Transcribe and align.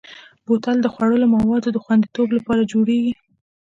بوتل 0.45 0.77
د 0.81 0.87
خوړلو 0.93 1.25
موادو 1.35 1.69
د 1.73 1.77
خوندیتوب 1.83 2.27
لپاره 2.37 2.69
جوړېږي. 2.71 3.13